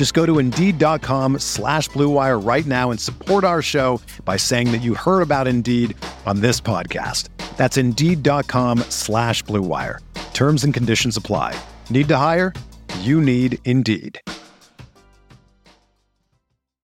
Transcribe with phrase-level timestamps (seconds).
[0.00, 4.78] Just go to Indeed.com slash BlueWire right now and support our show by saying that
[4.78, 7.28] you heard about Indeed on this podcast.
[7.58, 9.98] That's Indeed.com slash BlueWire.
[10.32, 11.54] Terms and conditions apply.
[11.90, 12.54] Need to hire?
[13.00, 14.18] You need Indeed.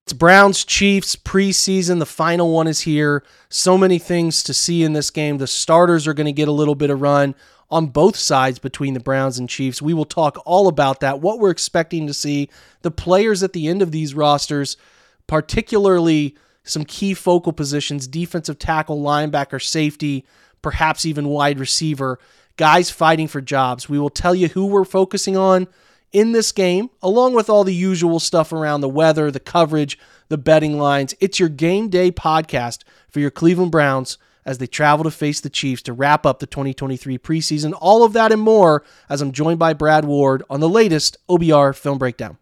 [0.03, 2.01] It's Browns Chiefs preseason.
[2.01, 3.25] The final one is here.
[3.49, 5.39] So many things to see in this game.
[5.39, 7.35] The starters are going to get a little bit of run
[7.71, 9.83] on both sides between the Browns and Chiefs.
[9.83, 12.49] We will talk all about that, what we're expecting to see,
[12.83, 14.77] the players at the end of these rosters,
[15.27, 20.25] particularly some key focal positions defensive tackle, linebacker, safety,
[20.63, 22.19] perhaps even wide receiver,
[22.57, 23.89] guys fighting for jobs.
[23.89, 25.69] We will tell you who we're focusing on
[26.13, 30.39] in this game, along with all the usual stuff around the weather, the coverage, the
[30.39, 31.15] betting lines.
[31.21, 35.51] It's your game day podcast for your Cleveland Browns as they travel to face the
[35.51, 37.75] Chiefs to wrap up the 2023 preseason.
[37.79, 41.75] All of that and more as I'm joined by Brad Ward on the latest OBR
[41.75, 42.39] film breakdown.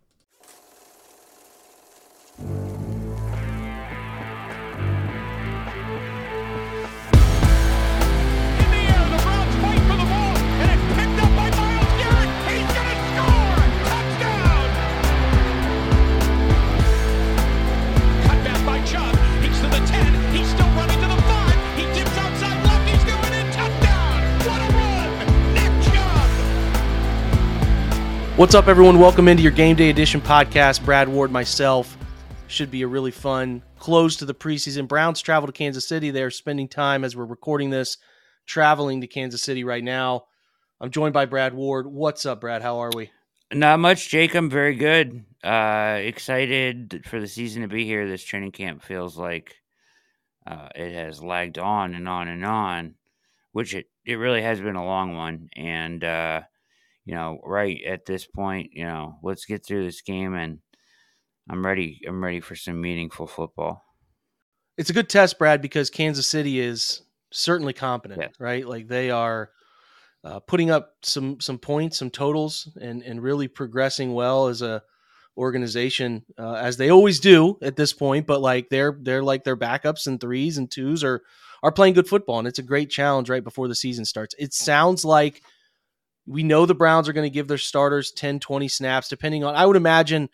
[28.36, 28.98] What's up, everyone?
[28.98, 30.84] Welcome into your Game Day Edition podcast.
[30.84, 31.96] Brad Ward, myself.
[32.48, 34.88] Should be a really fun close to the preseason.
[34.88, 36.10] Browns travel to Kansas City.
[36.10, 37.96] They are spending time as we're recording this,
[38.44, 40.24] traveling to Kansas City right now.
[40.80, 41.86] I'm joined by Brad Ward.
[41.86, 42.60] What's up, Brad?
[42.60, 43.12] How are we?
[43.52, 44.34] Not much, Jake.
[44.34, 45.24] I'm very good.
[45.44, 48.08] Uh, excited for the season to be here.
[48.08, 49.54] This training camp feels like
[50.44, 52.96] uh, it has lagged on and on and on,
[53.52, 55.50] which it, it really has been a long one.
[55.54, 56.40] And uh,
[57.04, 60.58] you know, right at this point, you know, let's get through this game and
[61.48, 62.00] I'm ready.
[62.08, 63.82] I'm ready for some meaningful football.
[64.78, 68.28] It's a good test, Brad, because Kansas City is certainly competent, yeah.
[68.38, 68.66] right?
[68.66, 69.50] Like they are
[70.24, 74.82] uh, putting up some some points, some totals, and and really progressing well as a
[75.36, 78.26] organization uh, as they always do at this point.
[78.26, 81.22] But like they're they're like their backups and threes and twos are
[81.62, 84.34] are playing good football, and it's a great challenge right before the season starts.
[84.38, 85.42] It sounds like
[86.26, 89.54] we know the Browns are going to give their starters 10, 20 snaps, depending on,
[89.54, 90.28] I would imagine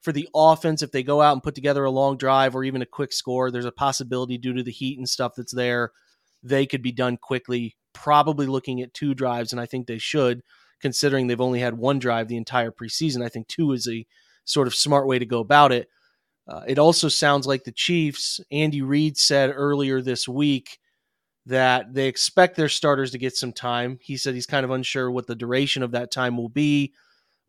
[0.00, 2.82] for the offense, if they go out and put together a long drive or even
[2.82, 5.92] a quick score, there's a possibility due to the heat and stuff that's there,
[6.42, 9.52] they could be done quickly, probably looking at two drives.
[9.52, 10.42] And I think they should,
[10.80, 13.24] considering they've only had one drive the entire preseason.
[13.24, 14.04] I think two is a
[14.44, 15.88] sort of smart way to go about it.
[16.48, 20.78] Uh, it also sounds like the Chiefs, Andy Reid said earlier this week,
[21.46, 23.98] that they expect their starters to get some time.
[24.00, 26.92] He said he's kind of unsure what the duration of that time will be.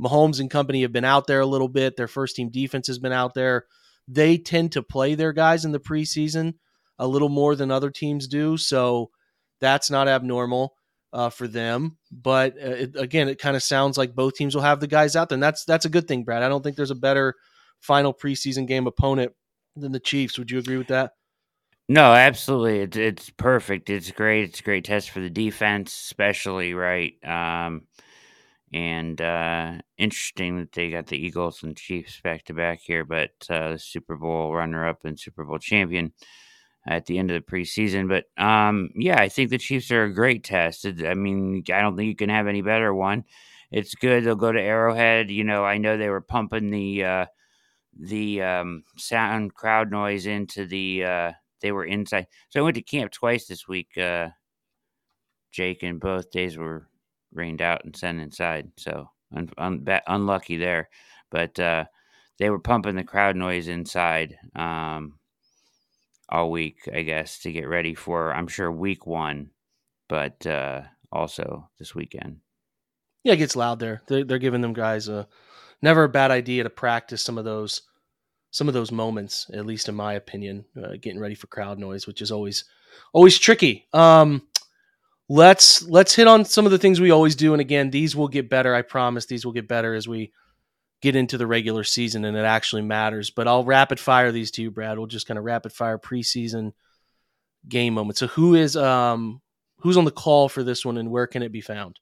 [0.01, 1.95] Mahomes and company have been out there a little bit.
[1.95, 3.65] Their first team defense has been out there.
[4.07, 6.55] They tend to play their guys in the preseason
[6.97, 8.57] a little more than other teams do.
[8.57, 9.11] So
[9.61, 10.73] that's not abnormal
[11.13, 11.97] uh, for them.
[12.11, 15.15] But uh, it, again, it kind of sounds like both teams will have the guys
[15.15, 15.35] out there.
[15.35, 16.43] And that's, that's a good thing, Brad.
[16.43, 17.35] I don't think there's a better
[17.79, 19.33] final preseason game opponent
[19.75, 20.37] than the Chiefs.
[20.39, 21.11] Would you agree with that?
[21.89, 22.79] No, absolutely.
[22.79, 23.89] It's it's perfect.
[23.89, 24.45] It's great.
[24.49, 27.13] It's a great test for the defense, especially right.
[27.25, 27.83] Um,
[28.73, 33.31] and uh, interesting that they got the Eagles and Chiefs back to back here, but
[33.49, 36.13] uh, the Super Bowl runner up and Super Bowl champion
[36.87, 38.09] at the end of the preseason.
[38.09, 40.85] But um, yeah, I think the Chiefs are a great test.
[40.85, 43.25] I mean, I don't think you can have any better one.
[43.71, 44.23] It's good.
[44.25, 45.31] They'll go to Arrowhead.
[45.31, 47.25] You know, I know they were pumping the uh,
[47.99, 51.31] the um, sound crowd noise into the uh,
[51.63, 52.27] they were inside.
[52.49, 54.29] So I went to camp twice this week, uh,
[55.51, 56.87] Jake, and both days were
[57.33, 58.69] rained out and sent inside.
[58.77, 60.89] So un- un- unlucky there.
[61.31, 61.85] But uh,
[62.37, 65.17] they were pumping the crowd noise inside um,
[66.29, 69.49] all week, I guess, to get ready for, I'm sure, week one.
[70.09, 70.81] but uh,
[71.11, 72.37] also this weekend.
[73.23, 74.01] Yeah, it gets loud there.
[74.07, 75.27] They're, they're giving them guys a
[75.81, 77.83] never a bad idea to practice some of those
[78.53, 82.05] some of those moments, at least in my opinion, uh, getting ready for crowd noise,
[82.05, 82.65] which is always
[83.11, 83.87] always tricky.
[83.91, 84.47] Um,
[85.27, 88.27] let's let's hit on some of the things we always do, and again, these will
[88.27, 88.75] get better.
[88.75, 90.31] I promise these will get better as we
[91.01, 93.29] get into the regular season and it actually matters.
[93.29, 94.97] But I'll rapid fire these to you, Brad.
[94.97, 96.71] We'll just kind of rapid fire preseason
[97.67, 98.19] game moments.
[98.19, 99.41] So who is um
[99.79, 101.99] who's on the call for this one and where can it be found?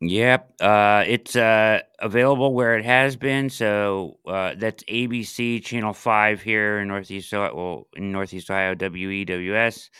[0.00, 3.50] Yep, uh, it's uh, available where it has been.
[3.50, 9.90] So uh, that's ABC Channel Five here in Northeast Ohio, well, in Northeast Ohio, WEWS,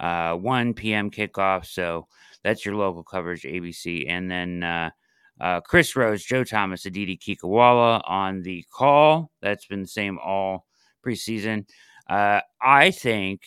[0.00, 1.10] uh, one p.m.
[1.10, 1.66] kickoff.
[1.66, 2.06] So
[2.42, 4.90] that's your local coverage, ABC, and then uh,
[5.38, 9.30] uh, Chris Rose, Joe Thomas, Aditi Kinkhabwala on the call.
[9.42, 10.64] That's been the same all
[11.04, 11.66] preseason.
[12.08, 13.42] I think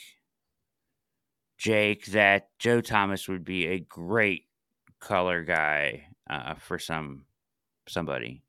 [1.58, 4.47] Jake that Joe Thomas would be a great
[5.00, 7.26] color guy uh, for some
[7.88, 8.44] somebody.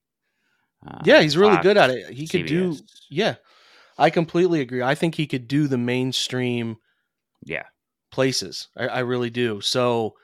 [0.86, 2.10] Uh, yeah, he's really Fox, good at it.
[2.12, 2.48] He could CBS.
[2.48, 2.76] do.
[3.10, 3.34] Yeah,
[3.96, 4.82] I completely agree.
[4.82, 6.76] I think he could do the mainstream.
[7.44, 7.64] Yeah,
[8.10, 8.68] places.
[8.76, 9.60] I, I really do.
[9.60, 10.14] So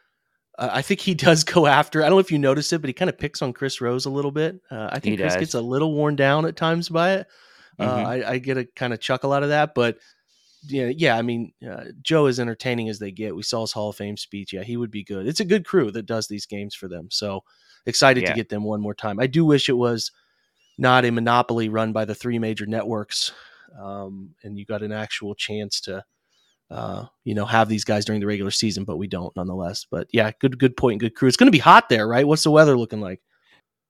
[0.59, 2.03] uh, I think he does go after.
[2.03, 4.07] I don't know if you noticed it, but he kind of picks on Chris Rose
[4.07, 4.61] a little bit.
[4.71, 7.27] Uh, I think he Chris gets a little worn down at times by it.
[7.79, 8.07] Uh, mm-hmm.
[8.07, 9.99] I, I, get a kind of chuckle out of that, but
[10.67, 11.17] yeah, yeah.
[11.17, 13.35] I mean, uh, Joe is entertaining as they get.
[13.35, 14.53] We saw his Hall of Fame speech.
[14.53, 15.27] Yeah, he would be good.
[15.27, 17.09] It's a good crew that does these games for them.
[17.11, 17.43] So
[17.87, 18.31] excited yeah.
[18.31, 19.21] to get them one more time.
[19.21, 20.11] I do wish it was
[20.79, 23.33] not a monopoly run by the three major networks,
[23.81, 26.05] um, and you got an actual chance to,
[26.71, 28.85] uh, you know, have these guys during the regular season.
[28.85, 29.87] But we don't, nonetheless.
[29.91, 31.01] But yeah, good, good point.
[31.01, 31.29] Good crew.
[31.29, 32.27] It's going to be hot there, right?
[32.27, 33.21] What's the weather looking like?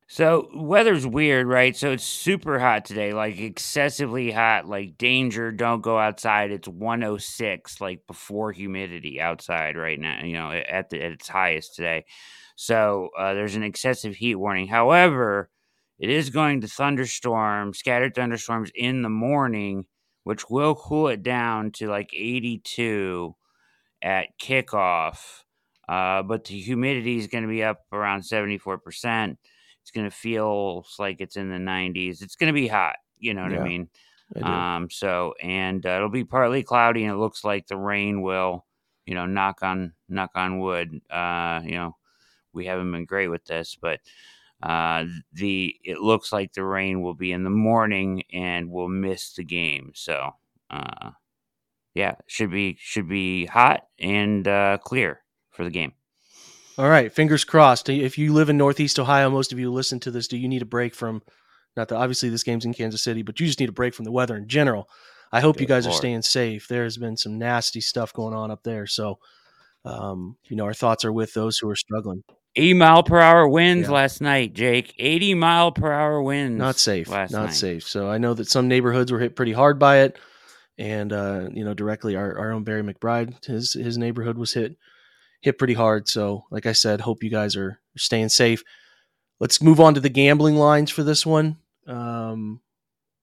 [0.06, 1.74] So weather's weird, right?
[1.74, 6.50] So it's super hot today, like excessively hot, like danger, don't go outside.
[6.50, 11.74] It's 106 like before humidity outside right now, you know, at the at its highest
[11.74, 12.04] today.
[12.54, 14.68] So uh, there's an excessive heat warning.
[14.68, 15.48] However,
[15.98, 19.86] it is going to thunderstorm, scattered thunderstorms in the morning,
[20.24, 23.34] which will cool it down to like 82
[24.02, 25.40] at kickoff.
[25.88, 29.38] Uh, but the humidity is going to be up around 74%.
[29.84, 32.22] It's going to feel like it's in the 90s.
[32.22, 32.96] It's going to be hot.
[33.18, 33.88] You know what yeah, I mean?
[34.42, 38.22] I um, so, and uh, it'll be partly cloudy, and it looks like the rain
[38.22, 38.64] will,
[39.04, 41.02] you know, knock on knock on wood.
[41.10, 41.96] Uh, you know,
[42.54, 44.00] we haven't been great with this, but
[44.62, 45.04] uh,
[45.34, 49.44] the it looks like the rain will be in the morning and we'll miss the
[49.44, 49.92] game.
[49.94, 50.30] So,
[50.70, 51.10] uh,
[51.92, 55.20] yeah, should be should be hot and uh, clear
[55.50, 55.92] for the game.
[56.76, 57.88] All right, fingers crossed.
[57.88, 60.26] If you live in Northeast Ohio, most of you listen to this.
[60.26, 61.22] Do you need a break from?
[61.76, 64.04] Not that obviously this game's in Kansas City, but you just need a break from
[64.04, 64.88] the weather in general.
[65.32, 65.94] I hope Good you guys Lord.
[65.94, 66.66] are staying safe.
[66.68, 69.18] There's been some nasty stuff going on up there, so
[69.84, 72.24] um, you know our thoughts are with those who are struggling.
[72.56, 73.94] 80 mile per hour winds yeah.
[73.94, 74.94] last night, Jake.
[74.98, 76.58] 80 mile per hour winds.
[76.58, 77.08] Not safe.
[77.08, 77.54] not night.
[77.54, 77.82] safe.
[77.86, 80.18] So I know that some neighborhoods were hit pretty hard by it,
[80.76, 84.76] and uh, you know directly our, our own Barry McBride, his his neighborhood was hit
[85.44, 86.08] hit pretty hard.
[86.08, 88.64] So, like I said, hope you guys are staying safe.
[89.38, 91.58] Let's move on to the gambling lines for this one.
[91.86, 92.62] Um,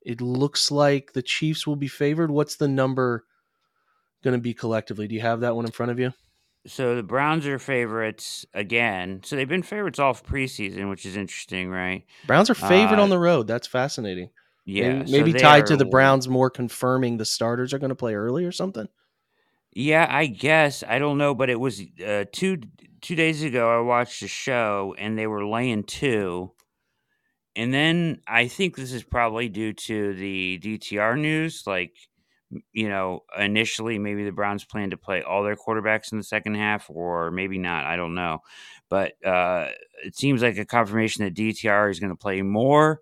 [0.04, 2.30] it looks like the Chiefs will be favored.
[2.30, 3.26] What's the number
[4.24, 5.08] going to be collectively?
[5.08, 6.14] Do you have that one in front of you?
[6.68, 9.22] So the Browns are favorites again.
[9.24, 12.06] So they've been favorites all preseason, which is interesting, right?
[12.28, 13.48] Browns are favored uh, on the road.
[13.48, 14.30] That's fascinating.
[14.64, 17.96] Yeah, maybe, maybe so tied to the Browns more confirming the starters are going to
[17.96, 18.88] play early or something.
[19.74, 22.58] Yeah, I guess I don't know, but it was uh, two
[23.02, 23.70] two days ago.
[23.78, 26.52] I watched a show and they were laying two,
[27.56, 31.64] and then I think this is probably due to the DTR news.
[31.68, 31.94] Like,
[32.74, 36.56] you know, initially maybe the Browns plan to play all their quarterbacks in the second
[36.56, 37.86] half, or maybe not.
[37.86, 38.40] I don't know,
[38.90, 39.68] but uh,
[40.06, 43.02] it seems like a confirmation that DTR is going to play more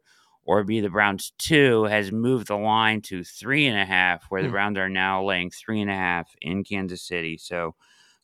[0.49, 4.41] or be the Browns two has moved the line to three and a half, where
[4.41, 4.47] the.
[4.49, 7.37] Browns are now laying three and a half in Kansas City.
[7.37, 7.75] So,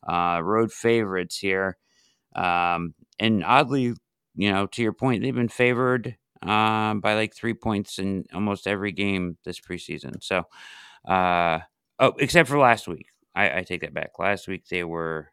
[0.02, 1.76] uh, road favorites here.
[2.34, 3.94] Um, and oddly,
[4.34, 8.66] you know, to your point, they've been favored uh, by like three points in almost
[8.66, 10.20] every game this preseason.
[10.20, 10.42] So,
[11.08, 11.60] uh,
[12.00, 13.06] oh, except for last week.
[13.36, 14.18] I, I take that back.
[14.18, 15.30] Last week they were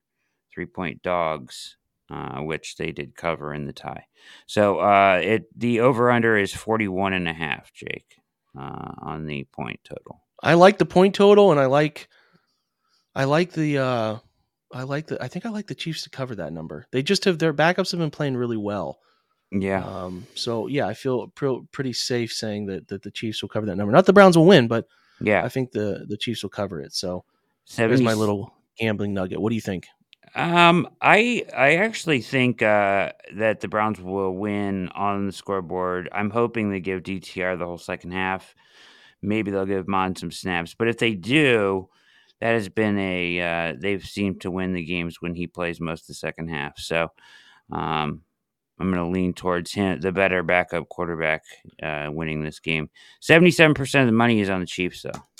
[0.53, 1.77] three point dogs
[2.09, 4.05] uh, which they did cover in the tie.
[4.47, 8.17] So uh, it the over under is 41 and a half, Jake,
[8.57, 10.21] uh, on the point total.
[10.41, 12.09] I like the point total, and I like
[13.15, 14.17] I like the uh,
[14.73, 16.85] I like the I think I like the Chiefs to cover that number.
[16.91, 18.99] They just have their backups have been playing really well.
[19.51, 19.85] Yeah.
[19.85, 23.75] Um, so yeah, I feel pretty safe saying that that the Chiefs will cover that
[23.75, 23.91] number.
[23.91, 24.87] Not the Browns will win, but
[25.21, 26.93] yeah, I think the the Chiefs will cover it.
[26.93, 27.23] So
[27.65, 29.39] 70, here's my little gambling nugget.
[29.39, 29.87] What do you think?
[30.35, 36.09] Um, I I actually think uh, that the Browns will win on the scoreboard.
[36.11, 38.55] I'm hoping they give DTR the whole second half.
[39.21, 41.87] Maybe they'll give Mond some snaps, but if they do,
[42.41, 46.01] that has been a uh, they've seemed to win the games when he plays most
[46.03, 46.79] of the second half.
[46.79, 47.09] So
[47.71, 48.21] um,
[48.79, 51.43] I'm going to lean towards him, the better backup quarterback,
[51.81, 52.89] uh, winning this game.
[53.21, 55.32] Seventy-seven percent of the money is on the Chiefs, though.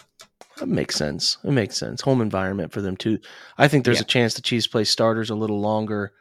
[0.57, 1.38] That makes sense.
[1.43, 2.01] It makes sense.
[2.01, 3.19] Home environment for them too.
[3.57, 4.03] I think there's yeah.
[4.03, 6.13] a chance the Chiefs play starters a little longer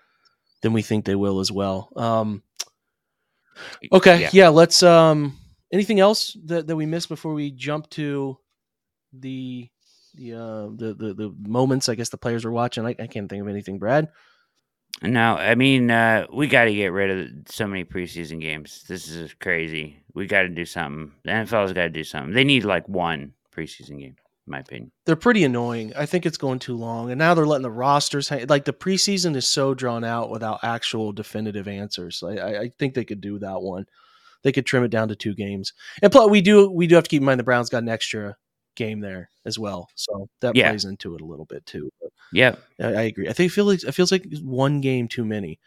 [0.62, 1.90] than we think they will as well.
[1.96, 2.42] Um,
[3.92, 4.30] okay, yeah.
[4.32, 4.48] yeah.
[4.48, 4.82] let's.
[4.82, 5.38] Um,
[5.70, 8.38] anything else that, that we missed before we jump to
[9.12, 9.68] the
[10.14, 11.88] the uh, the, the the moments?
[11.88, 12.86] I guess the players are watching.
[12.86, 14.08] I, I can't think of anything, Brad.
[15.02, 18.84] No, I mean uh, we got to get rid of so many preseason games.
[18.88, 20.02] This is crazy.
[20.14, 21.12] We got to do something.
[21.24, 22.34] The NFL's got to do something.
[22.34, 24.92] They need like one preseason game my opinion.
[25.06, 25.92] They're pretty annoying.
[25.96, 28.46] I think it's going too long, and now they're letting the rosters hang.
[28.48, 32.22] Like the preseason is so drawn out without actual definitive answers.
[32.22, 33.86] I, I, I think they could do that one.
[34.42, 35.72] They could trim it down to two games,
[36.02, 37.88] and plus we do we do have to keep in mind the Browns got an
[37.88, 38.36] extra
[38.74, 40.70] game there as well, so that yeah.
[40.70, 41.90] plays into it a little bit too.
[42.00, 43.28] But yeah, I, I, agree.
[43.28, 45.60] I think it feels like it feels like one game too many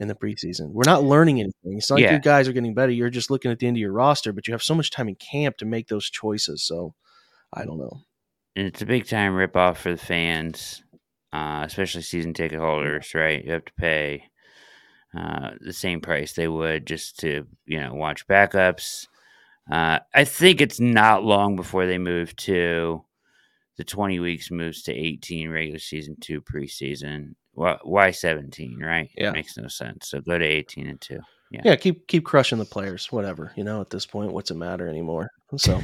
[0.00, 0.70] in the preseason.
[0.70, 1.76] We're not learning anything.
[1.76, 2.06] It's not yeah.
[2.06, 2.92] like your guys are getting better.
[2.92, 5.08] You're just looking at the end of your roster, but you have so much time
[5.08, 6.64] in camp to make those choices.
[6.64, 6.94] So
[7.52, 8.00] I don't know
[8.56, 10.82] and it's a big time rip off for the fans,
[11.32, 13.14] uh, especially season ticket holders.
[13.14, 14.24] Right, you have to pay
[15.16, 19.06] uh, the same price they would just to you know watch backups.
[19.70, 23.02] Uh, I think it's not long before they move to
[23.76, 27.34] the 20 weeks moves to 18 regular season, two preseason.
[27.54, 29.08] Why 17, right?
[29.16, 29.30] Yeah.
[29.30, 30.08] It makes no sense.
[30.08, 31.20] So go to 18 and two.
[31.50, 31.60] Yeah.
[31.64, 33.52] yeah, keep keep crushing the players, whatever.
[33.54, 35.30] You know, at this point, what's it matter anymore?
[35.56, 35.80] So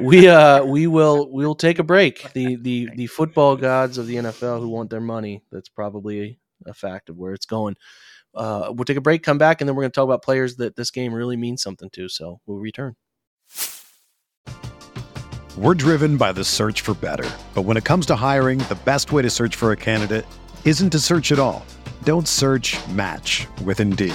[0.00, 2.32] we uh we will we'll take a break.
[2.32, 5.42] The the the football gods of the NFL who want their money.
[5.52, 7.76] That's probably a fact of where it's going.
[8.34, 10.56] Uh, we'll take a break, come back, and then we're going to talk about players
[10.56, 12.08] that this game really means something to.
[12.08, 12.94] So we'll return.
[15.56, 19.10] We're driven by the search for better, but when it comes to hiring, the best
[19.10, 20.26] way to search for a candidate
[20.66, 21.64] isn't to search at all.
[22.02, 22.76] Don't search.
[22.88, 24.14] Match with Indeed.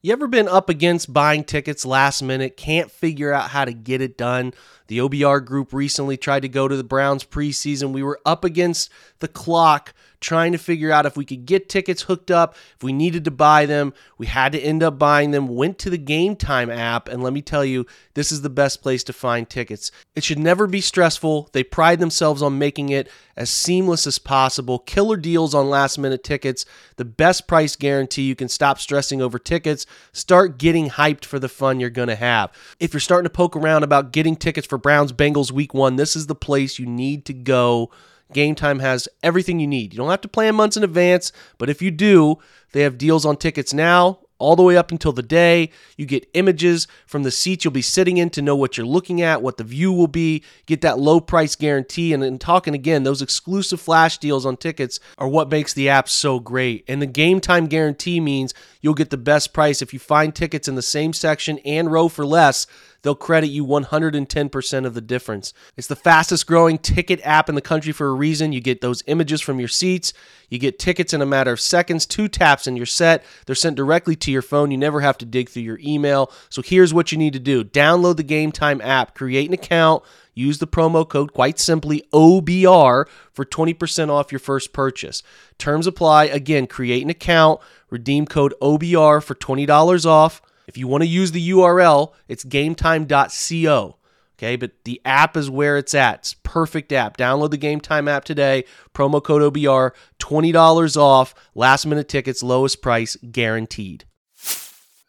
[0.00, 4.00] You ever been up against buying tickets last minute, can't figure out how to get
[4.00, 4.54] it done?
[4.86, 7.90] The OBR group recently tried to go to the Browns preseason.
[7.90, 12.02] We were up against the clock trying to figure out if we could get tickets
[12.02, 13.92] hooked up, if we needed to buy them.
[14.16, 17.32] We had to end up buying them, went to the Game Time app, and let
[17.32, 19.90] me tell you, this is the best place to find tickets.
[20.14, 21.50] It should never be stressful.
[21.52, 24.80] They pride themselves on making it as seamless as possible.
[24.80, 28.22] Killer deals on last minute tickets, the best price guarantee.
[28.22, 32.16] You can stop stressing over tickets, start getting hyped for the fun you're going to
[32.16, 32.52] have.
[32.80, 36.16] If you're starting to poke around about getting tickets for Browns Bengals week one, this
[36.16, 37.90] is the place you need to go
[38.32, 39.92] Game Time has everything you need.
[39.92, 42.38] You don't have to plan months in advance, but if you do,
[42.72, 45.70] they have deals on tickets now all the way up until the day.
[45.96, 49.20] You get images from the seats you'll be sitting in to know what you're looking
[49.20, 52.12] at, what the view will be, get that low price guarantee.
[52.12, 56.08] And then talking again, those exclusive flash deals on tickets are what makes the app
[56.08, 56.84] so great.
[56.88, 60.68] And the game time guarantee means you'll get the best price if you find tickets
[60.68, 62.66] in the same section and row for less
[63.02, 65.52] they'll credit you 110% of the difference.
[65.76, 68.52] It's the fastest growing ticket app in the country for a reason.
[68.52, 70.12] You get those images from your seats,
[70.48, 73.24] you get tickets in a matter of seconds, two taps, and you're set.
[73.46, 74.70] They're sent directly to your phone.
[74.70, 76.32] You never have to dig through your email.
[76.48, 80.02] So here's what you need to do download the Game Time app, create an account.
[80.34, 85.24] Use the promo code quite simply OBR for 20% off your first purchase.
[85.58, 86.26] Terms apply.
[86.26, 90.40] Again, create an account, redeem code OBR for $20 off.
[90.68, 93.96] If you want to use the URL, it's gametime.co.
[94.38, 96.18] Okay, but the app is where it's at.
[96.18, 97.16] It's perfect app.
[97.16, 98.64] Download the Game Time app today.
[98.94, 101.34] Promo code OBR, $20 off.
[101.56, 104.04] Last minute tickets, lowest price guaranteed.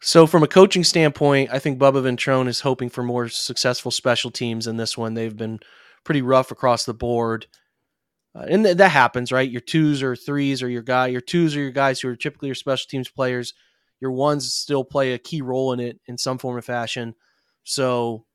[0.02, 4.32] So, from a coaching standpoint, I think Bubba Ventrone is hoping for more successful special
[4.32, 5.14] teams in this one.
[5.14, 5.60] They've been
[6.06, 7.48] pretty rough across the board.
[8.34, 9.50] Uh, and th- that happens, right?
[9.52, 11.08] Your twos or threes are your guy.
[11.08, 13.54] Your twos are your guys who are typically your special teams players
[14.00, 17.16] your ones still play a key role in it in some form or fashion.
[17.64, 18.26] So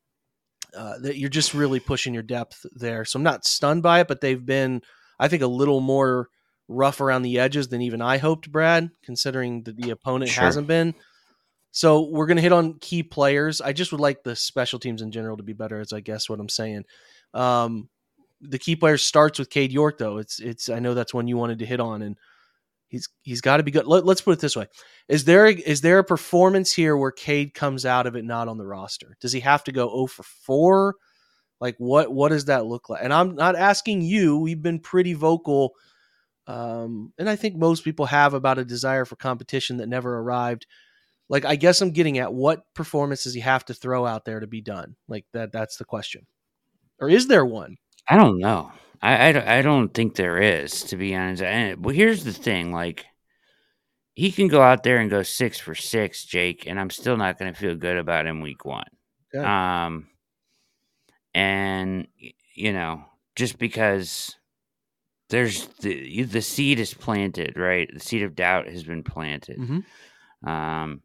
[0.76, 3.04] uh, that you're just really pushing your depth there.
[3.04, 4.82] So I'm not stunned by it, but they've been,
[5.18, 6.28] I think, a little more
[6.68, 10.44] rough around the edges than even I hoped, Brad, considering that the opponent sure.
[10.44, 10.94] hasn't been.
[11.70, 13.60] So we're going to hit on key players.
[13.60, 16.28] I just would like the special teams in general to be better, as I guess
[16.28, 16.84] what I'm saying.
[17.32, 17.88] Um,
[18.40, 20.18] the key player starts with Cade York, though.
[20.18, 20.68] It's it's.
[20.68, 22.16] I know that's one you wanted to hit on, and
[22.94, 23.88] He's he's got to be good.
[23.88, 24.68] Let, us put it this way:
[25.08, 28.46] is there a, is there a performance here where Cade comes out of it not
[28.46, 29.16] on the roster?
[29.20, 30.94] Does he have to go 0 for four?
[31.60, 33.02] Like what what does that look like?
[33.02, 34.38] And I'm not asking you.
[34.38, 35.72] We've been pretty vocal,
[36.46, 40.66] um, and I think most people have about a desire for competition that never arrived.
[41.28, 44.38] Like I guess I'm getting at what performance does he have to throw out there
[44.38, 44.94] to be done?
[45.08, 46.28] Like that that's the question,
[47.00, 47.76] or is there one?
[48.08, 48.70] I don't know.
[49.02, 51.42] I, I, I don't think there is, to be honest.
[51.42, 53.06] And, well, here's the thing like,
[54.14, 57.38] he can go out there and go six for six, Jake, and I'm still not
[57.38, 58.86] going to feel good about him week one.
[59.34, 60.06] Um,
[61.34, 62.06] and,
[62.54, 64.36] you know, just because
[65.30, 67.90] there's the, the seed is planted, right?
[67.92, 69.58] The seed of doubt has been planted.
[69.58, 70.48] Mm-hmm.
[70.48, 71.02] Um,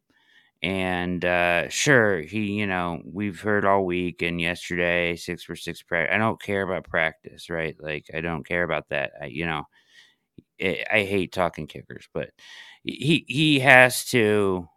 [0.61, 5.81] and uh, sure, he, you know, we've heard all week and yesterday six for six
[5.83, 6.13] practice.
[6.15, 7.75] I don't care about practice, right?
[7.79, 9.11] Like I don't care about that.
[9.21, 9.63] I, you know,
[10.57, 12.31] it, I hate talking kickers, but
[12.83, 14.67] he he has to.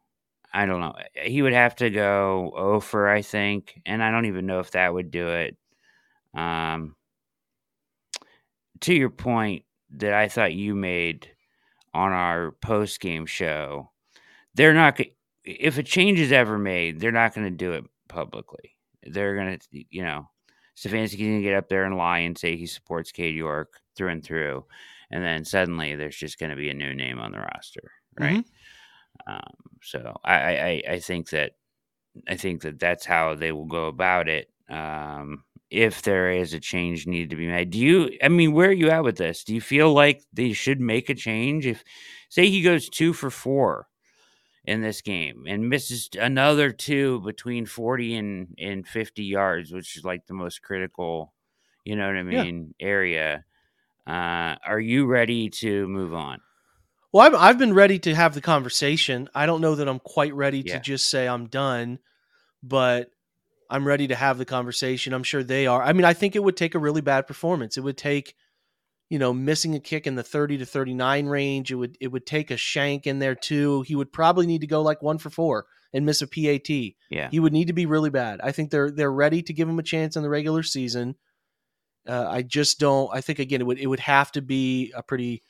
[0.54, 0.94] I don't know.
[1.14, 4.94] He would have to go over, I think, and I don't even know if that
[4.94, 5.56] would do it.
[6.34, 6.96] Um,
[8.80, 11.28] to your point that I thought you made
[11.94, 13.90] on our post game show,
[14.54, 15.00] they're not
[15.44, 18.76] if a change is ever made, they're not going to do it publicly.
[19.02, 20.28] They're going to, you know,
[20.76, 24.08] Stefanski's going to get up there and lie and say he supports Cade York through
[24.08, 24.64] and through,
[25.10, 28.44] and then suddenly there's just going to be a new name on the roster, right?
[28.44, 29.32] Mm-hmm.
[29.32, 31.52] Um, so I, I, I think that
[32.28, 34.48] I think that that's how they will go about it.
[34.68, 38.10] Um, if there is a change needed to be made, do you?
[38.22, 39.44] I mean, where are you at with this?
[39.44, 41.66] Do you feel like they should make a change?
[41.66, 41.82] If
[42.28, 43.88] say he goes two for four
[44.64, 50.04] in this game and misses another two between 40 and, and 50 yards, which is
[50.04, 51.32] like the most critical,
[51.84, 52.86] you know what I mean, yeah.
[52.86, 53.44] area.
[54.06, 56.40] Uh, are you ready to move on?
[57.12, 59.28] Well, I've, I've been ready to have the conversation.
[59.34, 60.74] I don't know that I'm quite ready yeah.
[60.74, 61.98] to just say I'm done,
[62.62, 63.10] but
[63.68, 65.12] I'm ready to have the conversation.
[65.12, 65.82] I'm sure they are.
[65.82, 67.76] I mean, I think it would take a really bad performance.
[67.76, 68.34] It would take
[69.12, 71.70] you know, missing a kick in the 30 to 39 range.
[71.70, 73.82] It would it would take a shank in there too.
[73.82, 76.70] He would probably need to go like one for four and miss a PAT.
[77.10, 77.28] Yeah.
[77.30, 78.40] He would need to be really bad.
[78.42, 81.16] I think they're they're ready to give him a chance in the regular season.
[82.08, 85.02] Uh, I just don't I think again it would it would have to be a
[85.02, 85.42] pretty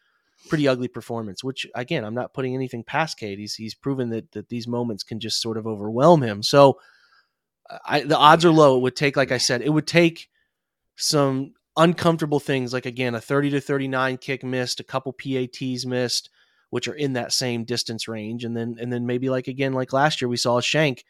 [0.49, 3.39] pretty ugly performance, which again, I'm not putting anything past Cade.
[3.39, 6.43] He's he's proven that that these moments can just sort of overwhelm him.
[6.43, 6.81] So
[7.87, 8.77] I, the odds are low.
[8.77, 10.29] It would take, like I said, it would take
[10.97, 16.29] some uncomfortable things like again a 30 to 39 kick missed a couple pats missed
[16.73, 18.45] which are in that same distance range.
[18.45, 21.05] And then and then maybe like again like last year we saw a shank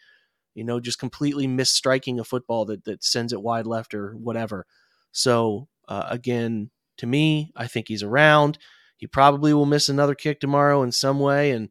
[0.56, 4.66] you know just completely misstriking a football that that sends it wide left or whatever.
[5.12, 8.58] So uh, again to me i think he's around.
[8.96, 11.68] He probably will miss another kick tomorrow in some way and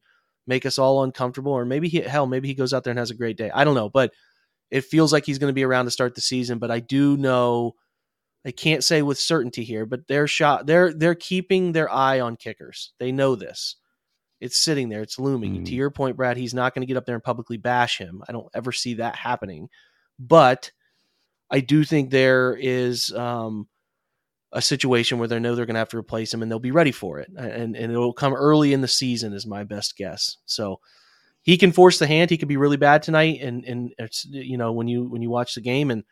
[0.48, 3.12] make us all uncomfortable or maybe he hell maybe he goes out there and has
[3.12, 3.52] a great day.
[3.54, 4.14] I don't know but
[4.70, 6.60] it feels like he's going to be around to start the season.
[6.60, 7.76] But i do know
[8.46, 10.66] I can't say with certainty here, but they're shot.
[10.66, 12.94] They're they're keeping their eye on kickers.
[13.00, 13.76] They know this.
[14.40, 15.04] It's sitting there.
[15.04, 15.62] It's looming.
[15.62, 15.66] Mm.
[15.66, 18.24] To your point, Brad, he's not going to get up there and publicly bash him.
[18.28, 19.70] I don't ever see that happening.
[20.18, 20.72] But
[21.52, 23.68] I do think there is um,
[24.52, 26.72] a situation where they know they're going to have to replace him, and they'll be
[26.72, 27.30] ready for it.
[27.38, 30.38] And and it'll come early in the season, is my best guess.
[30.46, 30.80] So
[31.44, 32.32] he can force the hand.
[32.32, 33.42] He could be really bad tonight.
[33.42, 36.04] And and it's you know when you when you watch the game and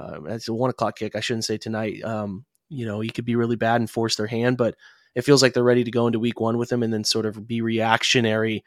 [0.00, 1.14] uh, it's a one o'clock kick.
[1.14, 2.02] I shouldn't say tonight.
[2.02, 4.76] Um, you know, he could be really bad and force their hand, but
[5.14, 7.26] it feels like they're ready to go into week one with him and then sort
[7.26, 8.64] of be reactionary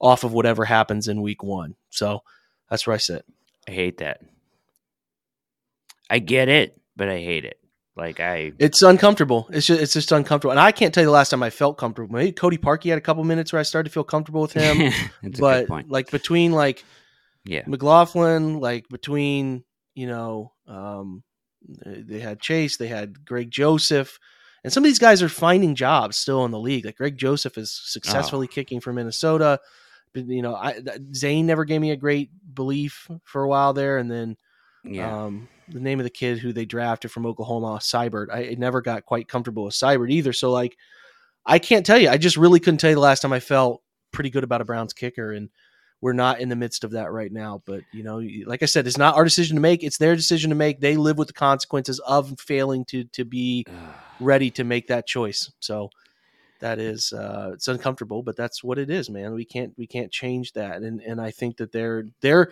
[0.00, 1.74] off of whatever happens in week one.
[1.90, 2.22] So
[2.70, 3.24] that's where I sit.
[3.66, 4.20] I hate that.
[6.10, 7.58] I get it, but I hate it.
[7.96, 9.48] Like I, it's uncomfortable.
[9.50, 11.78] It's just it's just uncomfortable, and I can't tell you the last time I felt
[11.78, 12.14] comfortable.
[12.14, 14.92] Maybe Cody Parkey had a couple minutes where I started to feel comfortable with him,
[15.40, 16.84] but like between like
[17.44, 19.64] yeah McLaughlin, like between
[19.98, 21.22] you know um,
[21.66, 24.18] they had Chase, they had Greg Joseph,
[24.62, 26.84] and some of these guys are finding jobs still in the league.
[26.84, 28.54] Like Greg Joseph is successfully oh.
[28.54, 29.60] kicking for Minnesota.
[30.14, 30.80] But, you know, I,
[31.14, 34.36] Zane never gave me a great belief for a while there, and then
[34.84, 35.24] yeah.
[35.24, 38.32] Um, the name of the kid who they drafted from Oklahoma, Seibert.
[38.32, 40.32] I never got quite comfortable with Seibert either.
[40.32, 40.76] So like,
[41.44, 42.08] I can't tell you.
[42.08, 43.82] I just really couldn't tell you the last time I felt
[44.12, 45.50] pretty good about a Browns kicker, and
[46.00, 47.62] we're not in the midst of that right now.
[47.64, 50.50] But you know, like I said, it's not our decision to make; it's their decision
[50.50, 50.80] to make.
[50.80, 53.64] They live with the consequences of failing to to be
[54.20, 55.50] ready to make that choice.
[55.60, 55.90] So
[56.60, 59.34] that is uh, it's uncomfortable, but that's what it is, man.
[59.34, 62.50] We can't we can't change that, and and I think that they're they're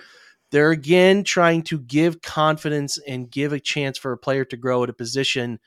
[0.51, 4.85] they're again trying to give confidence and give a chance for a player to grow
[4.85, 5.59] at a position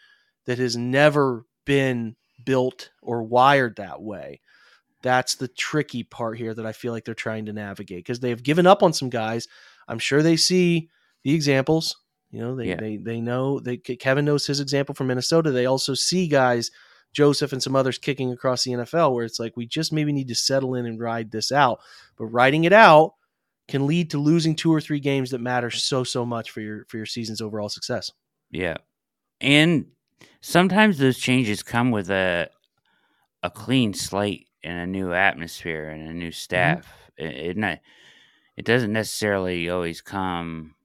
[0.46, 2.16] that has never been
[2.46, 4.40] built or wired that way.
[5.02, 8.30] That's the tricky part here that I feel like they're trying to navigate because they
[8.30, 9.48] have given up on some guys.
[9.88, 10.90] I'm sure they see
[11.24, 11.98] the examples.
[12.32, 12.76] You know, they yeah.
[12.80, 15.52] they they know they Kevin knows his example from Minnesota.
[15.52, 16.70] They also see guys,
[17.14, 20.28] Joseph and some others kicking across the NFL where it's like we just maybe need
[20.28, 21.80] to settle in and ride this out.
[22.18, 23.14] But riding it out
[23.68, 26.86] can lead to losing two or three games that matter so so much for your
[26.86, 28.12] for your season's overall success.
[28.52, 28.78] Yeah.
[29.42, 29.86] And
[30.42, 32.50] sometimes those changes come with a
[33.42, 36.34] a clean slate and a new atmosphere and a new mm-hmm.
[36.34, 36.88] staff.
[37.20, 37.26] Mm-hmm.
[37.26, 37.80] It, it not
[38.58, 40.76] it doesn't necessarily always come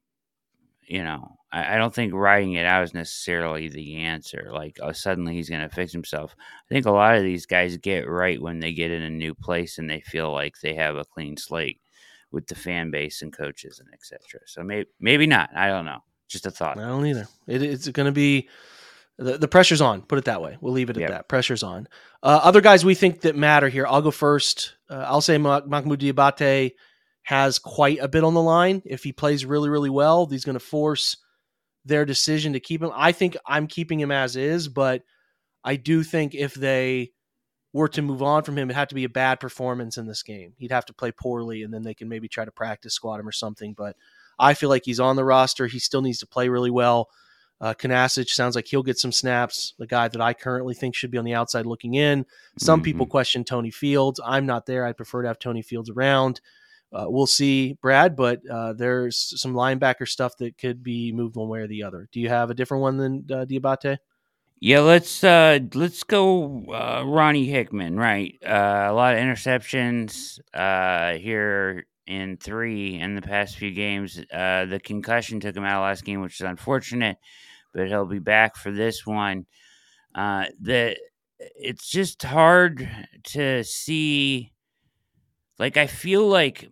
[0.87, 4.93] you know I, I, don't think writing it out is necessarily the answer like oh,
[4.93, 8.41] suddenly he's going to fix himself i think a lot of these guys get right
[8.43, 11.37] when they get in a new place and they feel like they have a clean
[11.37, 11.81] slate
[12.35, 14.41] with the fan base and coaches and etc.
[14.47, 15.51] So maybe maybe not.
[15.57, 16.01] I don't know.
[16.29, 16.79] Just a thought.
[16.79, 17.29] I don't either.
[17.47, 18.49] It, it's going to be
[19.19, 20.03] the, the pressure's on.
[20.03, 20.57] Put it that way.
[20.61, 21.11] We'll leave it at yep.
[21.11, 21.29] that.
[21.29, 21.89] Pressure's on.
[22.23, 23.87] Uh, other guys we think that matter here.
[23.87, 24.75] I'll go first.
[24.91, 26.73] Uh, I'll say Mohamoud Diabate
[27.23, 28.83] has quite a bit on the line.
[28.85, 31.17] If he plays really really well, he's going to force
[31.85, 32.91] their decision to keep him.
[32.95, 35.03] I think I'm keeping him as is, but
[35.63, 37.13] I do think if they
[37.73, 40.23] were to move on from him, it had to be a bad performance in this
[40.23, 40.55] game.
[40.59, 43.29] He'd have to play poorly, and then they can maybe try to practice squad him
[43.29, 43.75] or something.
[43.75, 43.97] But
[44.39, 45.67] I feel like he's on the roster.
[45.67, 47.09] He still needs to play really well.
[47.61, 49.75] Uh, Kunaszyk sounds like he'll get some snaps.
[49.79, 52.27] The guy that I currently think should be on the outside looking in.
[52.59, 52.85] Some mm-hmm.
[52.85, 54.21] people question Tony Fields.
[54.25, 54.85] I'm not there.
[54.85, 56.41] I'd prefer to have Tony Fields around.
[56.93, 61.49] Uh, we'll see, Brad, but uh, there's some linebacker stuff that could be moved one
[61.49, 62.09] way or the other.
[62.13, 63.99] Do you have a different one than uh, Diabate?
[64.65, 68.35] Yeah, let's uh let's go uh, Ronnie Hickman, right?
[68.43, 74.19] Uh, a lot of interceptions uh here in 3 in the past few games.
[74.33, 77.19] Uh the concussion took him out last game, which is unfortunate,
[77.75, 79.45] but he'll be back for this one.
[80.15, 80.97] Uh the
[81.39, 82.89] it's just hard
[83.25, 84.51] to see
[85.59, 86.71] like I feel like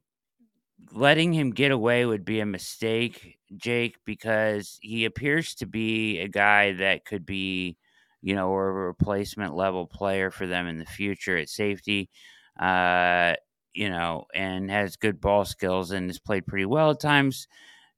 [0.95, 6.29] letting him get away would be a mistake, Jake, because he appears to be a
[6.29, 7.77] guy that could be,
[8.23, 12.11] you know, or a replacement level player for them in the future at safety.
[12.59, 13.35] Uh,
[13.75, 17.49] you know, and has good ball skills and has played pretty well at times.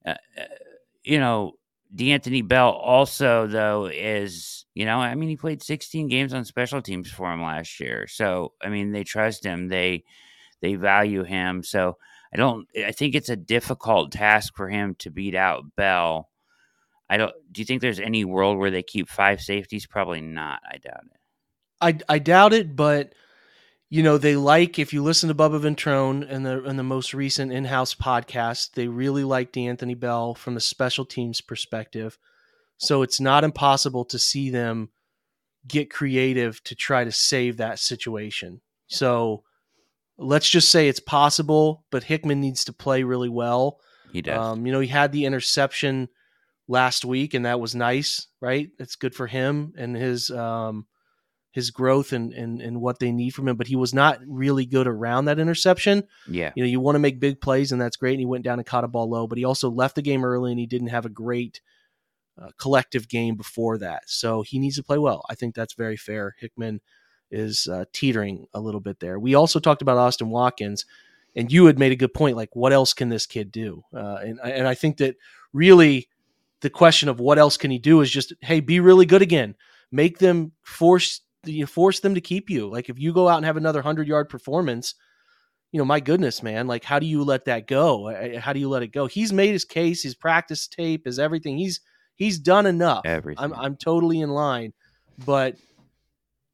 [0.06, 0.44] Uh, uh
[1.02, 1.52] you know,
[1.94, 6.82] D'Anthony Bell also though is you know I mean he played 16 games on special
[6.82, 10.04] teams for him last year, so I mean they trust him, they
[10.60, 11.96] they value him, so
[12.35, 12.66] I don't.
[12.77, 16.31] I think it's a difficult task for him to beat out Bell.
[17.09, 17.33] I don't.
[17.53, 19.87] Do you think there's any world where they keep five safeties?
[19.87, 20.61] Probably not.
[20.68, 21.20] I doubt it.
[21.81, 23.14] I I doubt it, but
[23.88, 27.14] you know they like if you listen to Bubba Ventrone and the in the most
[27.14, 32.18] recent in-house podcast, they really like D'Anthony Bell from the special teams perspective.
[32.79, 34.88] So it's not impossible to see them
[35.68, 38.61] get creative to try to save that situation.
[38.88, 39.43] So
[40.18, 43.81] let's just say it's possible, but Hickman needs to play really well.
[44.12, 44.38] He does.
[44.38, 46.09] Um, you know, he had the interception
[46.68, 48.70] last week, and that was nice, right?
[48.79, 50.87] It's good for him and his um,
[51.50, 53.57] his growth and, and and what they need from him.
[53.57, 56.05] But he was not really good around that interception.
[56.29, 58.12] Yeah, you know, you want to make big plays, and that's great.
[58.12, 60.24] And he went down and caught a ball low, but he also left the game
[60.24, 61.61] early, and he didn't have a great
[62.40, 64.03] uh, collective game before that.
[64.07, 65.24] So he needs to play well.
[65.29, 66.35] I think that's very fair.
[66.38, 66.81] Hickman
[67.35, 69.18] is uh, teetering a little bit there.
[69.18, 70.87] We also talked about Austin Watkins,
[71.35, 72.37] and you had made a good point.
[72.37, 73.85] Like, what else can this kid do?
[73.92, 75.16] Uh, and and I think that
[75.53, 76.09] really
[76.61, 79.55] the question of what else can he do is just hey, be really good again.
[79.90, 82.68] Make them force you force them to keep you.
[82.68, 84.94] Like if you go out and have another hundred yard performance,
[85.73, 88.38] you know, my goodness, man, like how do you let that go?
[88.38, 89.07] How do you let it go?
[89.07, 91.59] He's made his case, his practice tape, his everything.
[91.59, 91.81] He's
[92.16, 93.03] he's done enough.
[93.05, 93.44] Everything.
[93.44, 94.73] I'm I'm totally in line,
[95.27, 95.57] but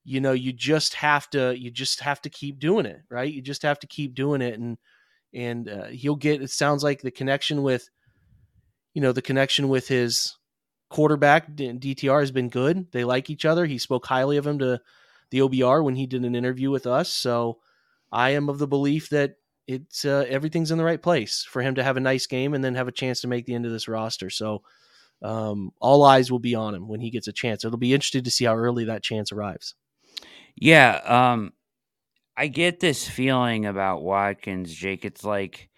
[0.04, 3.32] you know, you just have to you just have to keep doing it, right?
[3.32, 4.78] You just have to keep doing it, and
[5.34, 6.42] and uh, he'll get.
[6.42, 7.88] It sounds like the connection with,
[8.94, 10.36] you know, the connection with his
[10.88, 12.90] quarterback DTR has been good.
[12.92, 13.66] They like each other.
[13.66, 14.80] He spoke highly of him to
[15.30, 17.08] the OBR when he did an interview with us.
[17.08, 17.58] So
[18.10, 19.36] I am of the belief that
[19.66, 22.64] it's uh, everything's in the right place for him to have a nice game and
[22.64, 24.30] then have a chance to make the end of this roster.
[24.30, 24.62] So
[25.22, 27.64] um, all eyes will be on him when he gets a chance.
[27.64, 29.76] It'll be interesting to see how early that chance arrives.
[30.56, 31.52] Yeah, um,
[32.36, 35.04] I get this feeling about Watkins, Jake.
[35.04, 35.70] It's like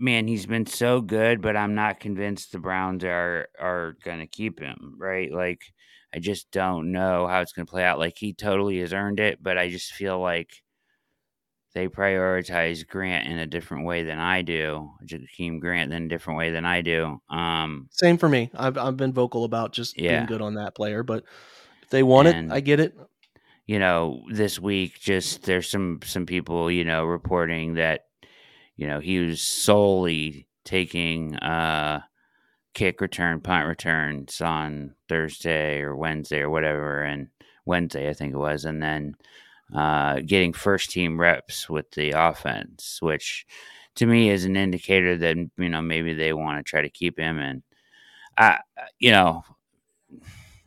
[0.00, 4.58] man, he's been so good, but I'm not convinced the Browns are are gonna keep
[4.58, 5.30] him, right?
[5.30, 5.60] Like
[6.12, 7.98] I just don't know how it's gonna play out.
[7.98, 10.62] Like he totally has earned it, but I just feel like
[11.72, 14.90] they prioritize Grant in a different way than I do.
[15.04, 17.20] Jakeem Grant in a different way than I do.
[17.28, 18.50] Um, Same for me.
[18.54, 20.16] I've I've been vocal about just yeah.
[20.16, 21.24] being good on that player, but
[21.82, 22.96] if they want and, it, I get it.
[23.70, 28.06] You know, this week just there's some some people, you know, reporting that
[28.74, 32.00] you know, he was solely taking uh,
[32.74, 37.28] kick return, punt returns on Thursday or Wednesday or whatever, and
[37.64, 39.14] Wednesday I think it was, and then
[39.72, 43.46] uh, getting first team reps with the offense, which
[43.94, 47.20] to me is an indicator that you know maybe they want to try to keep
[47.20, 47.38] him.
[47.38, 47.62] And
[48.36, 48.58] I,
[48.98, 49.44] you know,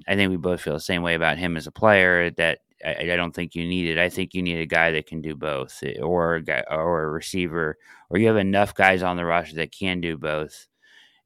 [0.07, 2.29] I think we both feel the same way about him as a player.
[2.29, 3.97] That I, I, don't think you need it.
[3.97, 7.03] I think you need a guy that can do both, eh, or a guy, or
[7.03, 7.77] a receiver,
[8.09, 10.67] or you have enough guys on the roster that can do both,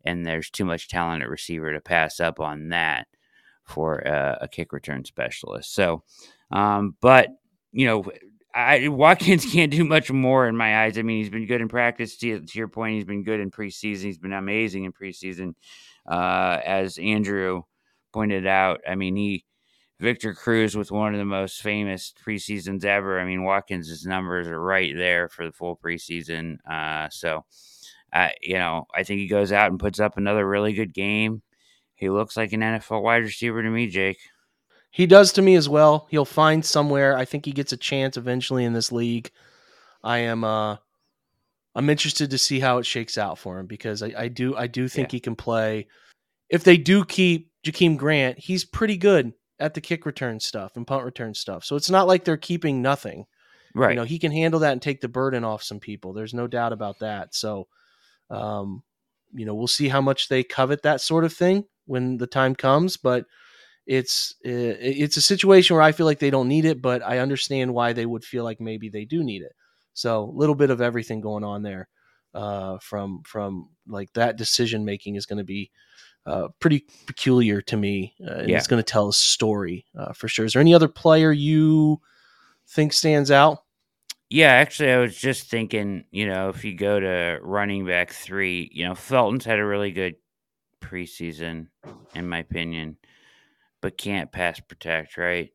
[0.03, 3.07] and there's too much talent at receiver to pass up on that
[3.63, 5.73] for a, a kick return specialist.
[5.73, 6.03] So,
[6.51, 7.29] um, but
[7.71, 8.05] you know,
[8.53, 10.97] I, Watkins can't do much more in my eyes.
[10.97, 12.17] I mean, he's been good in practice.
[12.17, 14.03] To, to your point, he's been good in preseason.
[14.03, 15.53] He's been amazing in preseason,
[16.07, 17.63] uh, as Andrew
[18.13, 18.81] pointed out.
[18.87, 19.45] I mean, he
[19.99, 23.19] Victor Cruz with one of the most famous preseasons ever.
[23.19, 26.57] I mean, Watkins' numbers are right there for the full preseason.
[26.69, 27.45] Uh, so,
[28.13, 31.41] uh, you know, I think he goes out and puts up another really good game.
[31.95, 34.19] He looks like an NFL wide receiver to me, Jake.
[34.91, 36.07] He does to me as well.
[36.11, 37.17] He'll find somewhere.
[37.17, 39.31] I think he gets a chance eventually in this league.
[40.03, 40.77] I am uh
[41.75, 44.67] I'm interested to see how it shakes out for him because I, I do I
[44.67, 45.17] do think yeah.
[45.17, 45.87] he can play.
[46.49, 50.85] If they do keep Jakeem Grant, he's pretty good at the kick return stuff and
[50.85, 51.63] punt return stuff.
[51.63, 53.25] So it's not like they're keeping nothing.
[53.73, 53.91] Right.
[53.91, 56.13] You know, he can handle that and take the burden off some people.
[56.13, 57.35] There's no doubt about that.
[57.35, 57.67] So,
[58.29, 58.83] um,
[59.33, 62.55] you know, we'll see how much they covet that sort of thing when the time
[62.55, 62.97] comes.
[62.97, 63.25] But
[63.85, 67.73] it's it's a situation where I feel like they don't need it, but I understand
[67.73, 69.53] why they would feel like maybe they do need it.
[69.93, 71.87] So a little bit of everything going on there
[72.33, 75.71] uh, from from like that decision making is going to be
[76.27, 78.57] uh, pretty peculiar to me, uh, and yeah.
[78.57, 80.45] it's going to tell a story uh, for sure.
[80.45, 82.01] Is there any other player you
[82.67, 83.63] think stands out?
[84.29, 88.69] Yeah, actually, I was just thinking, you know, if you go to running back three,
[88.73, 90.15] you know, Felton's had a really good
[90.81, 91.67] preseason,
[92.13, 92.97] in my opinion,
[93.81, 95.49] but can't pass protect, right?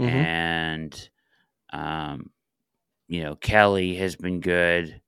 [0.00, 0.16] Mm-hmm.
[0.16, 1.08] And,
[1.70, 2.30] um,
[3.08, 5.02] you know, Kelly has been good,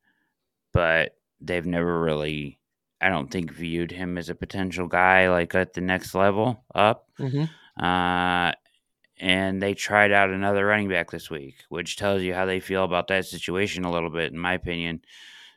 [0.75, 2.59] but they've never really
[3.01, 7.09] I don't think viewed him as a potential guy like at the next level up.
[7.19, 7.45] Mm-hmm.
[7.85, 8.53] Uh,
[9.19, 12.85] and they tried out another running back this week, which tells you how they feel
[12.85, 15.03] about that situation a little bit, in my opinion.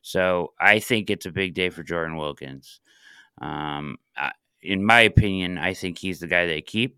[0.02, 2.80] So I think it's a big day for Jordan Wilkins.
[3.42, 6.98] Um, I, in my opinion, I think he's the guy they keep.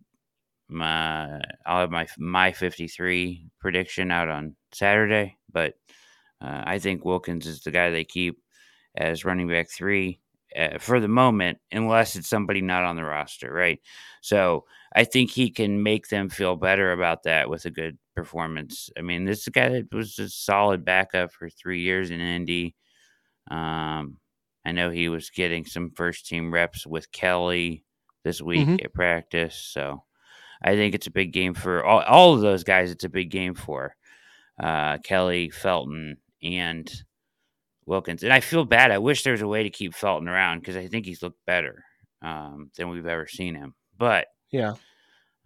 [0.72, 5.74] Uh, I'll have my my 53 prediction out on Saturday, but
[6.40, 8.40] uh, I think Wilkins is the guy they keep
[8.96, 10.22] as running back three
[10.58, 13.80] uh, for the moment, unless it's somebody not on the roster, right?
[14.22, 18.90] So I think he can make them feel better about that with a good performance.
[18.98, 22.76] I mean, this guy was a solid backup for three years in Indy.
[23.50, 24.18] Um,
[24.66, 27.84] I know he was getting some first team reps with Kelly
[28.24, 28.84] this week mm-hmm.
[28.86, 29.56] at practice.
[29.56, 30.04] So
[30.62, 32.92] I think it's a big game for all, all of those guys.
[32.92, 33.96] It's a big game for
[34.62, 36.92] uh, Kelly, Felton, and
[37.86, 38.24] Wilkins.
[38.24, 38.92] And I feel bad.
[38.92, 41.44] I wish there was a way to keep Felton around because I think he's looked
[41.46, 41.84] better
[42.22, 43.74] um, than we've ever seen him.
[43.98, 44.74] But yeah,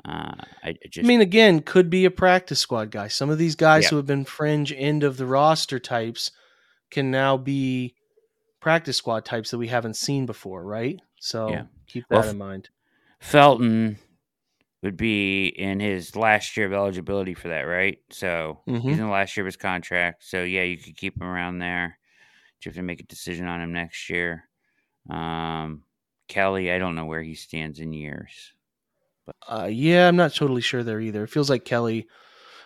[0.08, 3.08] uh, I, I, just, I mean, again, could be a practice squad guy.
[3.08, 3.90] Some of these guys yeah.
[3.90, 6.32] who have been fringe end of the roster types
[6.92, 7.96] can now be
[8.60, 11.00] practice squad types that we haven't seen before, right?
[11.20, 11.64] So yeah.
[11.88, 12.70] keep that well, in mind.
[13.20, 13.98] Felton
[14.84, 17.98] would be in his last year of eligibility for that, right?
[18.12, 18.88] So mm-hmm.
[18.88, 20.24] he's in the last year of his contract.
[20.24, 21.98] So yeah, you could keep him around there.
[22.62, 24.50] You have to make a decision on him next year.
[25.10, 25.84] Um,
[26.28, 28.54] Kelly, I don't know where he stands in years.
[29.26, 29.36] But.
[29.48, 31.24] Uh, yeah, I'm not totally sure there either.
[31.24, 32.08] It feels like Kelly.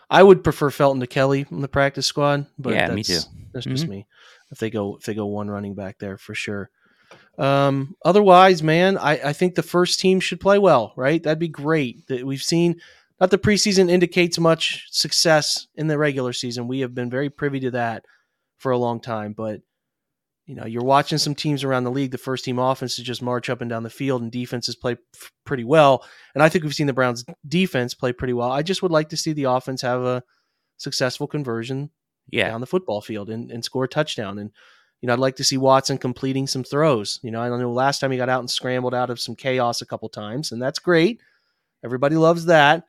[0.10, 3.20] I would prefer Felton to Kelly in the practice squad, but yeah, me too.
[3.54, 3.76] That's mm-hmm.
[3.76, 4.08] just me.
[4.52, 6.72] If they go, if they go one running back there for sure.
[7.38, 11.22] Um, otherwise, man, I, I think the first team should play well, right?
[11.22, 12.08] That'd be great.
[12.08, 12.80] That we've seen
[13.20, 16.68] not the preseason indicates much success in the regular season.
[16.68, 18.06] We have been very privy to that
[18.58, 19.62] for a long time, but
[20.50, 22.10] you know, you're watching some teams around the league.
[22.10, 24.98] The first team offense to just march up and down the field, and defenses play
[25.16, 26.04] f- pretty well.
[26.34, 28.52] And I think we've seen the Browns' defense play pretty well.
[28.52, 30.24] I just would like to see the offense have a
[30.78, 31.92] successful conversion
[32.32, 32.50] yeah.
[32.50, 34.40] down the football field and, and score a touchdown.
[34.40, 34.50] And
[35.02, 37.20] you know, I'd like to see Watson completing some throws.
[37.22, 39.84] You know, I know last time he got out and scrambled out of some chaos
[39.84, 41.22] a couple times, and that's great.
[41.86, 42.86] Everybody loves that.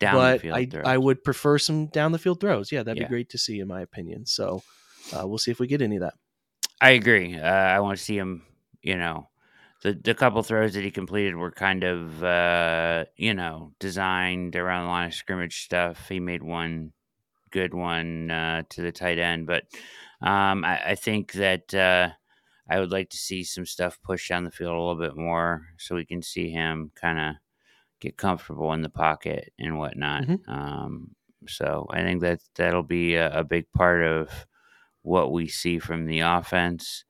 [0.00, 0.86] Down but I, throws.
[0.86, 2.72] I would prefer some down the field throws.
[2.72, 3.06] Yeah, that'd yeah.
[3.06, 4.24] be great to see, in my opinion.
[4.24, 4.62] So
[5.14, 6.14] uh, we'll see if we get any of that.
[6.82, 7.38] I agree.
[7.38, 8.42] Uh, I want to see him.
[8.82, 9.28] You know,
[9.82, 14.84] the the couple throws that he completed were kind of uh, you know designed around
[14.84, 16.08] the line of scrimmage stuff.
[16.08, 16.92] He made one
[17.52, 19.64] good one uh, to the tight end, but
[20.20, 22.08] um, I, I, think that uh,
[22.68, 25.66] I would like to see some stuff pushed down the field a little bit more,
[25.78, 27.34] so we can see him kind of
[28.00, 30.24] get comfortable in the pocket and whatnot.
[30.24, 30.50] Mm-hmm.
[30.50, 31.10] Um,
[31.46, 34.28] so I think that that'll be a, a big part of
[35.02, 37.04] what we see from the offense.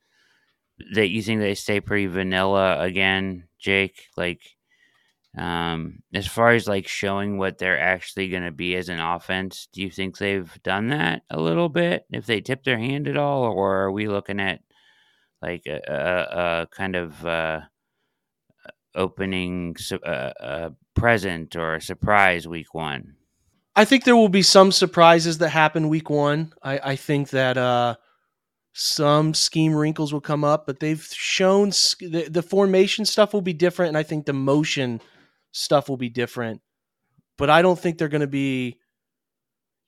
[0.95, 4.09] That you think they stay pretty vanilla again, Jake?
[4.17, 4.41] Like,
[5.37, 9.69] um, as far as like showing what they're actually going to be as an offense,
[9.73, 12.05] do you think they've done that a little bit?
[12.11, 14.61] If they tip their hand at all, or are we looking at
[15.41, 17.61] like a, a, a kind of uh,
[18.95, 23.15] opening uh, a present or a surprise week one?
[23.75, 26.53] I think there will be some surprises that happen week one.
[26.63, 27.97] I, I think that uh,
[28.75, 33.55] some scheme wrinkles will come up, but they've shown the, the, formation stuff will be
[33.55, 35.01] different, and I think the motion
[35.53, 36.61] stuff will be different.
[37.39, 38.79] But I don't think they're going to be,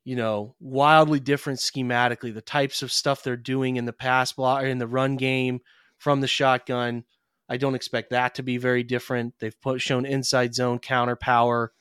[0.05, 2.33] you know, wildly different schematically.
[2.33, 5.61] The types of stuff they're doing in the pass block or in the run game
[5.99, 7.05] from the shotgun,
[7.51, 9.35] I don't expect that to be very different.
[9.41, 11.73] They've put, shown inside zone counter power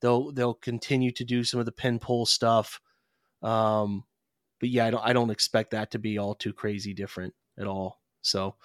[0.00, 2.80] They'll they'll continue to do some of the pin pull stuff.
[3.42, 4.04] Um,
[4.58, 7.66] but yeah, I don't I don't expect that to be all too crazy different at
[7.66, 8.00] all.
[8.22, 8.56] So,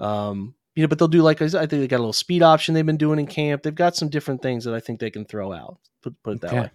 [0.00, 2.74] um, you know, but they'll do like I think they got a little speed option
[2.74, 3.62] they've been doing in camp.
[3.62, 5.78] They've got some different things that I think they can throw out.
[6.02, 6.60] Put put it that okay.
[6.60, 6.70] way.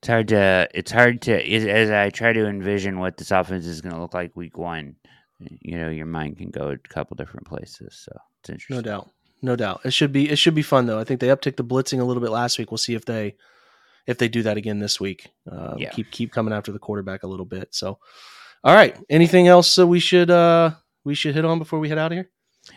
[0.00, 3.80] It's hard to it's hard to as I try to envision what this offense is
[3.80, 4.96] going to look like week one.
[5.38, 8.02] You know, your mind can go a couple different places.
[8.04, 8.76] So it's interesting.
[8.76, 9.10] No doubt,
[9.42, 9.80] no doubt.
[9.84, 10.98] It should be it should be fun though.
[10.98, 12.70] I think they upticked the blitzing a little bit last week.
[12.70, 13.36] We'll see if they
[14.06, 15.30] if they do that again this week.
[15.50, 15.90] Uh, yeah.
[15.90, 17.74] Keep keep coming after the quarterback a little bit.
[17.74, 17.98] So,
[18.62, 18.96] all right.
[19.08, 20.72] Anything else that we should uh,
[21.04, 22.30] we should hit on before we head out of here?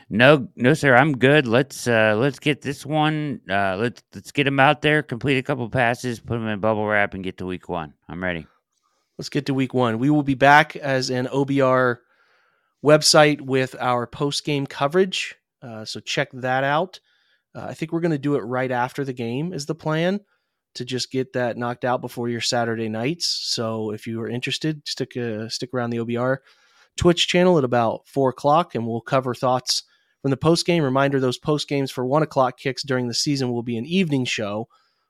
[0.10, 0.96] No, no, sir.
[0.96, 1.48] I'm good.
[1.48, 3.42] Let's uh, let's get this one.
[3.50, 6.86] Uh, let's let's get him out there, complete a couple passes, put him in bubble
[6.86, 7.94] wrap, and get to week one.
[8.10, 8.48] I'm ready.
[9.18, 10.00] Let's get to week one.
[10.00, 11.98] We will be back as an OBR
[12.84, 15.36] website with our post game coverage.
[15.62, 17.00] Uh, so check that out.
[17.56, 19.54] Uh, I think we're going to do it right after the game.
[19.54, 20.20] Is the plan?
[20.78, 23.28] To just get that knocked out before your Saturday nights.
[23.28, 26.38] So if you are interested, stick uh, stick around the OBR
[26.96, 29.84] Twitch channel at about four o'clock, and we'll cover thoughts
[30.22, 30.84] from the post game.
[30.84, 34.26] Reminder: those post games for one o'clock kicks during the season will be an evening
[34.26, 34.68] show.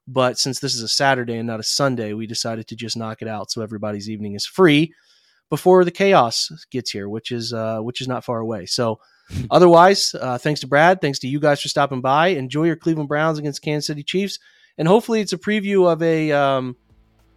[0.08, 3.22] But since this is a Saturday and not a Sunday, we decided to just knock
[3.22, 4.94] it out so everybody's evening is free
[5.50, 8.66] before the chaos gets here, which is uh, which is not far away.
[8.66, 9.00] So.
[9.52, 11.02] Otherwise, uh, thanks to Brad.
[11.02, 12.28] Thanks to you guys for stopping by.
[12.28, 14.40] Enjoy your Cleveland Browns against Kansas City Chiefs
[14.78, 16.76] and hopefully it's a preview of a um,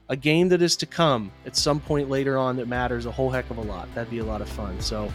[0.08, 3.30] a game that is to come at some point later on that matters a whole
[3.30, 3.92] heck of a lot.
[3.94, 4.80] That'd be a lot of fun.
[4.80, 5.10] So,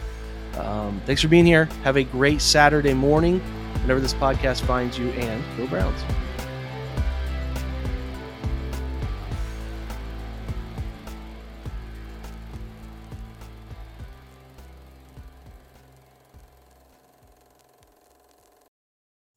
[0.56, 1.66] um, thanks for being here.
[1.84, 3.40] Have a great Saturday morning,
[3.82, 6.00] whenever this podcast finds you, and go Browns.